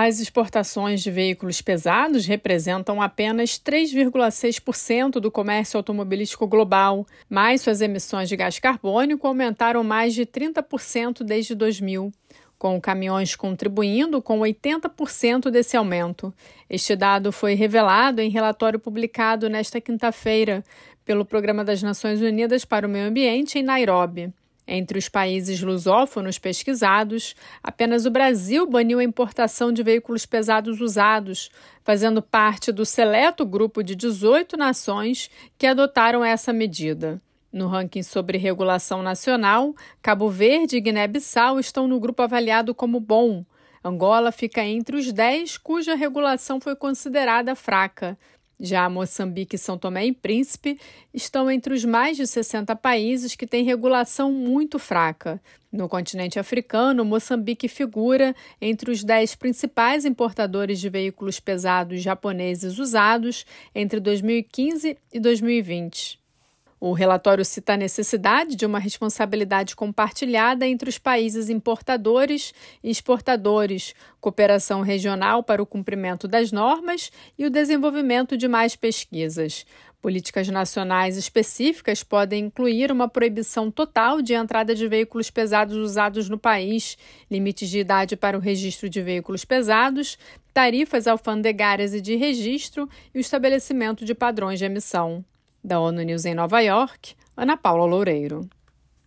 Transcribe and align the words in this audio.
As 0.00 0.20
exportações 0.20 1.02
de 1.02 1.10
veículos 1.10 1.60
pesados 1.60 2.24
representam 2.24 3.02
apenas 3.02 3.58
3,6% 3.58 5.14
do 5.14 5.28
comércio 5.28 5.76
automobilístico 5.76 6.46
global, 6.46 7.04
mas 7.28 7.62
suas 7.62 7.80
emissões 7.80 8.28
de 8.28 8.36
gás 8.36 8.60
carbônico 8.60 9.26
aumentaram 9.26 9.82
mais 9.82 10.14
de 10.14 10.24
30% 10.24 11.24
desde 11.24 11.52
2000 11.52 12.12
com 12.56 12.80
caminhões 12.80 13.34
contribuindo 13.34 14.22
com 14.22 14.38
80% 14.38 15.50
desse 15.50 15.76
aumento. 15.76 16.32
Este 16.70 16.94
dado 16.94 17.32
foi 17.32 17.54
revelado 17.54 18.20
em 18.20 18.30
relatório 18.30 18.78
publicado 18.78 19.48
nesta 19.48 19.80
quinta-feira 19.80 20.62
pelo 21.04 21.24
Programa 21.24 21.64
das 21.64 21.82
Nações 21.82 22.20
Unidas 22.20 22.64
para 22.64 22.86
o 22.86 22.90
Meio 22.90 23.08
Ambiente 23.08 23.58
em 23.58 23.64
Nairobi. 23.64 24.32
Entre 24.70 24.98
os 24.98 25.08
países 25.08 25.62
lusófonos 25.62 26.38
pesquisados, 26.38 27.34
apenas 27.62 28.04
o 28.04 28.10
Brasil 28.10 28.68
baniu 28.68 28.98
a 28.98 29.04
importação 29.04 29.72
de 29.72 29.82
veículos 29.82 30.26
pesados 30.26 30.82
usados, 30.82 31.48
fazendo 31.82 32.20
parte 32.20 32.70
do 32.70 32.84
seleto 32.84 33.46
grupo 33.46 33.82
de 33.82 33.94
18 33.94 34.58
nações 34.58 35.30
que 35.56 35.66
adotaram 35.66 36.22
essa 36.22 36.52
medida. 36.52 37.18
No 37.50 37.66
ranking 37.66 38.02
sobre 38.02 38.36
regulação 38.36 39.02
nacional, 39.02 39.74
Cabo 40.02 40.28
Verde 40.28 40.76
e 40.76 40.80
Guiné-Bissau 40.82 41.58
estão 41.58 41.88
no 41.88 41.98
grupo 41.98 42.20
avaliado 42.20 42.74
como 42.74 43.00
bom. 43.00 43.46
Angola 43.82 44.30
fica 44.30 44.62
entre 44.62 44.98
os 44.98 45.10
10 45.10 45.56
cuja 45.56 45.94
regulação 45.94 46.60
foi 46.60 46.76
considerada 46.76 47.54
fraca, 47.54 48.18
já 48.60 48.88
Moçambique 48.88 49.56
e 49.56 49.58
São 49.58 49.78
Tomé 49.78 50.06
e 50.06 50.12
Príncipe 50.12 50.78
estão 51.12 51.50
entre 51.50 51.74
os 51.74 51.84
mais 51.84 52.16
de 52.16 52.26
60 52.26 52.74
países 52.76 53.34
que 53.34 53.46
têm 53.46 53.64
regulação 53.64 54.32
muito 54.32 54.78
fraca. 54.78 55.40
No 55.70 55.88
continente 55.88 56.38
africano, 56.38 57.04
Moçambique 57.04 57.68
figura 57.68 58.34
entre 58.60 58.90
os 58.90 59.04
10 59.04 59.34
principais 59.36 60.04
importadores 60.04 60.80
de 60.80 60.88
veículos 60.88 61.38
pesados 61.38 62.00
japoneses 62.00 62.78
usados 62.78 63.44
entre 63.74 64.00
2015 64.00 64.96
e 65.12 65.20
2020. 65.20 66.27
O 66.80 66.92
relatório 66.92 67.44
cita 67.44 67.72
a 67.72 67.76
necessidade 67.76 68.54
de 68.54 68.64
uma 68.64 68.78
responsabilidade 68.78 69.74
compartilhada 69.74 70.64
entre 70.64 70.88
os 70.88 70.96
países 70.96 71.48
importadores 71.48 72.54
e 72.84 72.88
exportadores, 72.88 73.94
cooperação 74.20 74.80
regional 74.80 75.42
para 75.42 75.60
o 75.60 75.66
cumprimento 75.66 76.28
das 76.28 76.52
normas 76.52 77.10
e 77.36 77.44
o 77.44 77.50
desenvolvimento 77.50 78.36
de 78.36 78.46
mais 78.46 78.76
pesquisas. 78.76 79.66
Políticas 80.00 80.46
nacionais 80.46 81.16
específicas 81.16 82.04
podem 82.04 82.44
incluir 82.44 82.92
uma 82.92 83.08
proibição 83.08 83.68
total 83.68 84.22
de 84.22 84.32
entrada 84.32 84.72
de 84.72 84.86
veículos 84.86 85.28
pesados 85.28 85.76
usados 85.76 86.28
no 86.28 86.38
país, 86.38 86.96
limites 87.28 87.68
de 87.68 87.80
idade 87.80 88.14
para 88.16 88.38
o 88.38 88.40
registro 88.40 88.88
de 88.88 89.02
veículos 89.02 89.44
pesados, 89.44 90.16
tarifas 90.54 91.08
alfandegárias 91.08 91.92
e 91.92 92.00
de 92.00 92.14
registro 92.14 92.88
e 93.12 93.18
o 93.18 93.20
estabelecimento 93.20 94.04
de 94.04 94.14
padrões 94.14 94.60
de 94.60 94.66
emissão. 94.66 95.24
Da 95.62 95.80
ONU 95.80 96.02
News 96.02 96.24
em 96.24 96.34
Nova 96.34 96.60
York, 96.60 97.14
Ana 97.36 97.56
Paula 97.56 97.84
Loureiro. 97.84 98.48